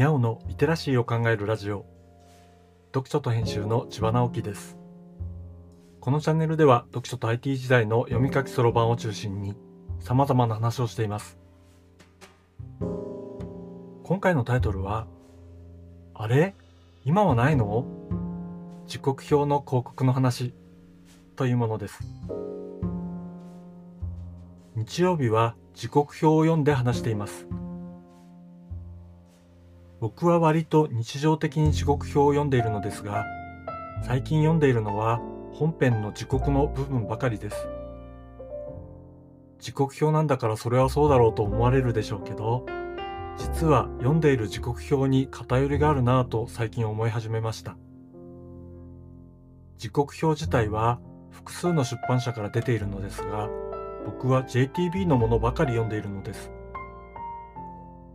[0.00, 1.84] にゃおのリテラシーを考えるラジオ。
[2.86, 4.78] 読書と編集の千葉直樹です。
[6.00, 9.58] このチャンネルでは読書と IT 時代の読み書きそろばんを中心に
[9.98, 11.38] 様々な話をしています。
[14.02, 15.06] 今回のタイトルは
[16.14, 16.54] あれ？
[17.04, 17.84] 今はないの？
[18.86, 20.54] 時刻表の広告の話。
[21.36, 22.00] というものです。
[24.76, 27.46] 日曜日は時刻表を読んで話しています。
[30.00, 33.26] 僕は割と日常的に時刻表を読んでいるのですが
[34.02, 35.20] 最近読んでいるのは
[35.52, 37.68] 本編の時刻の部分ばかりです。
[39.58, 42.64] 時刻表なんだからそれはそうだろうと思われるでしょうけど
[43.36, 47.76] 実は読んでいる時刻表に偏りがあるなぁと最近思い始めました。
[49.76, 50.98] 時刻表自体は
[51.30, 53.50] 複数の出版社から出ているのですが
[54.06, 56.50] 僕は JTB のものばかり読んでいるのです。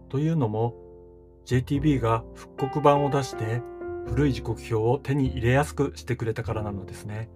[0.09, 0.84] というのも
[1.45, 3.61] JTB が復刻版を出して
[4.07, 7.29] 古い時刻表を手に入れやすくしてくれたからなのですね。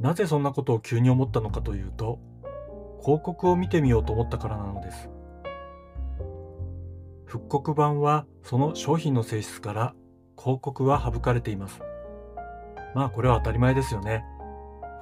[0.00, 2.20] なぜそんなことを急に思ったのかというと、
[3.02, 5.08] 広告を見てみようと思ったからなのです。
[7.26, 9.94] 復刻版はその商品の性質から
[10.38, 11.80] 広告は省かれています。
[12.94, 14.24] まあこれは当たり前ですよね。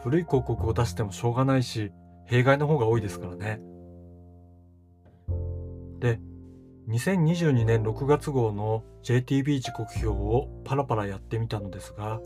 [0.02, 1.92] 古い広告を出してもしょうがないし、
[2.26, 3.60] 弊害の方が多いですからね。
[6.00, 6.20] で、
[6.88, 12.20] 2022年6月号の JTB 時刻表をパラパラやってみたのですが、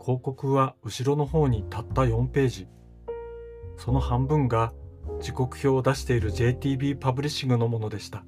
[0.00, 2.68] 広告は後ろの方にたった4ページ。
[3.76, 4.72] その半分が
[5.20, 8.24] 時刻表を出している JTB パブリッシングのものでした。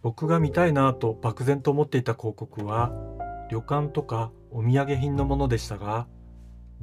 [0.00, 2.90] 僕が見たいなぁと漠然と思っていた広告は、
[3.50, 6.06] 旅館とかお土産品のものでしたが、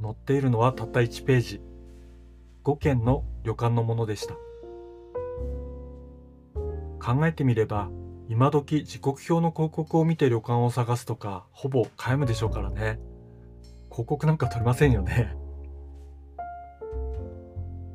[0.00, 1.60] 載っているのはたった1ページ。
[2.62, 4.36] 5件の旅館のものでした。
[7.08, 7.88] 考えてみれば
[8.28, 13.00] 今時時刻表の広告を見て旅館を探すとかほぼ皆無でしょうからね。
[13.90, 15.34] 広告なんか取れませんよね。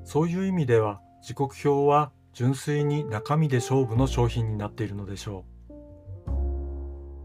[0.03, 5.73] そういう意味では時刻表は純粋に中身で勝負の商品になっているのでしょう。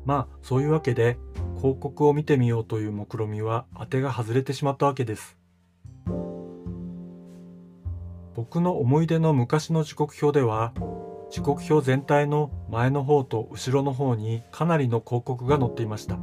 [0.04, 1.16] まあそういうわけで
[1.56, 5.38] 広告を見てみようという目論見みは当てが外れてしまったわけです。
[8.34, 10.74] 僕の思い出の昔の時刻表では
[11.30, 16.18] 時刻表全体の前の方と後ろの方にかなりの広告が載っていました。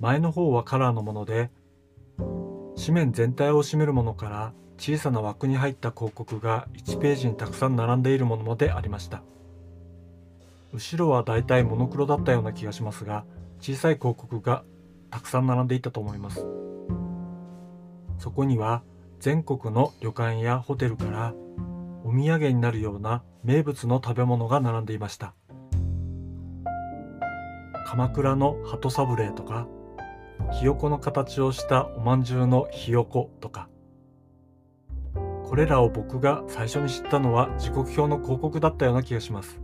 [0.00, 1.50] 前の方はカラーのもので
[2.76, 9.22] 紙面全体を占めるものから小さな枠に入った広告が1ページにたくさん並んでいるものまでありました。
[10.72, 13.24] 後ろはだいたいモノクロだったような気がしますが
[13.60, 14.62] 小さい広告が
[15.10, 16.46] たくさん並んでいたと思います。
[18.18, 18.82] そこには
[19.20, 21.34] 全国の旅館やホテルから
[22.08, 25.34] お土産になるような名物の食べ物が並んでいました。
[27.86, 29.68] 鎌倉の鳩サブレーとか
[30.58, 33.68] ひよこの形をしたおまんじゅうのひよことか。
[35.44, 39.60] これらを僕が最初に知ったのは時刻表の広告だったような気がします。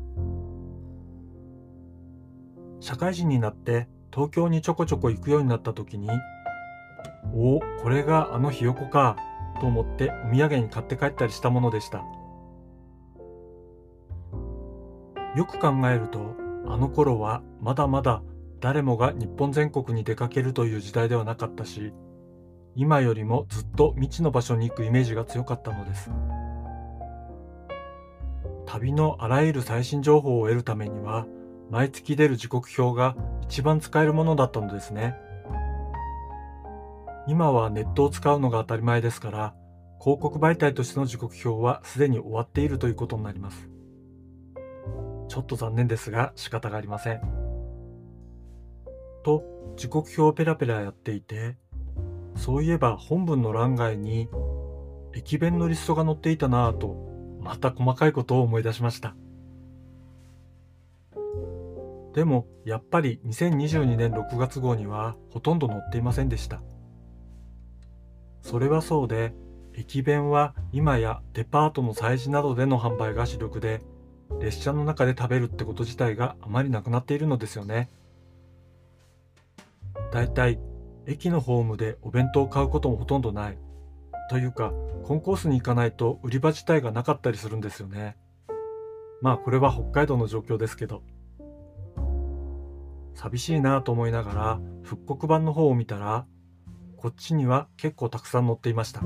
[2.80, 6.10] 社会人になって東京にちょこちょこ行くようになった時に
[7.34, 9.16] おおこれがあのひよこか
[9.62, 12.04] と思ってお土産に買って帰ったりしたものでした。
[15.34, 16.36] よく考えると
[16.66, 18.22] あの頃はまだまだ
[18.60, 21.92] 誰もが日本全国に出かけるという時代ではなかったし
[22.76, 26.10] 今よりもずっと未知の場所に行くイメージが強かったのです。
[28.66, 31.26] 旅のあらゆる最新情報を得るためには
[31.70, 35.14] 毎月出る時刻表が一番使えるものだったのですね。
[37.28, 39.54] 今はネットを使うのが当たり前ですから
[40.00, 43.73] 広告媒体としての時刻表はすでに終わっているということになります。
[45.34, 47.20] ちょっと残念ですが仕方がありません。
[49.24, 49.42] と
[49.76, 51.56] 時刻表をペラペラやっていて
[52.36, 54.28] そういえば本文の欄外に
[55.12, 56.94] 駅弁のリストが載っていたなぁと
[57.40, 59.16] また細かいことを思い出しました
[62.12, 66.62] でもやっぱり2022年6月号にはほとんど載っていませんでした
[68.42, 69.34] それはそうで
[69.74, 73.80] 駅弁は今やデパートの催事などでの販売が主力で
[74.40, 77.90] 列車の中で食べるってこと自体があまりなくなっているのですよね。
[80.12, 80.58] だいたい
[81.06, 83.58] 駅のホームでお弁当を買うこともほとんどない。
[84.30, 84.72] というか、
[85.04, 88.16] コンコースに行かないと売り場自体がなかったりするんですよね。
[89.20, 91.02] まあこれは北海道の状況ですけど。
[93.14, 96.26] 寂しいなと思いながら復刻版の方を見たら、
[96.96, 99.02] こっちには結構たくさん載っていました。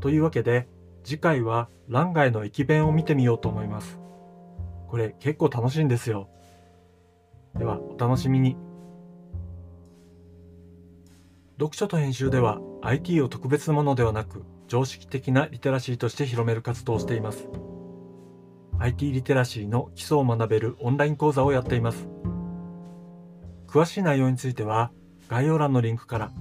[0.00, 0.68] というわけで、
[1.06, 4.00] 次回は欄外の駅弁を見てみようと思います。
[4.88, 6.28] これ結構楽しいんですよ。
[7.56, 8.56] ではお楽しみに。
[11.60, 17.48] 読書と編集では IT を特別なものではなく常識的なリテラシーとして広める活動をしています。
[18.80, 22.08] IT リテラシーの基礎を学べるオンライン講座をやっています。
[23.68, 24.90] 詳しい内容については
[25.28, 26.32] 概要欄のリンクから、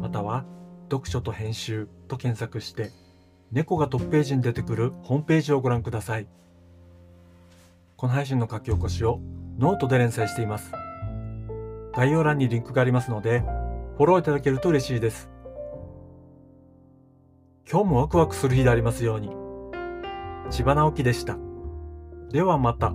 [0.00, 0.44] または
[0.88, 2.92] 読書と編集と検索して
[3.50, 6.26] 猫がトップページに出てくるホームページをご覧ください。
[7.96, 9.20] この配信の書き起こしを
[9.58, 10.70] ノートで連載しています。
[11.94, 13.40] 概要欄にリンクがありますので、
[13.96, 15.30] フォローいただけると嬉しいです。
[17.70, 19.30] 今日もワクワクする日でありますように。
[20.50, 21.36] 千葉直樹でした。
[22.30, 22.92] ではまた。